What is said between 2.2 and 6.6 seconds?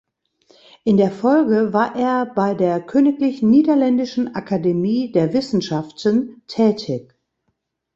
bei der Königlich Niederländischen Akademie der Wissenschaften